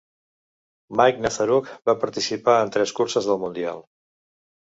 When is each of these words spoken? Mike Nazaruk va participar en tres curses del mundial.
Mike 1.01 1.21
Nazaruk 1.25 1.69
va 1.89 1.95
participar 2.05 2.57
en 2.63 2.73
tres 2.79 2.95
curses 3.01 3.29
del 3.29 3.39
mundial. 3.45 3.85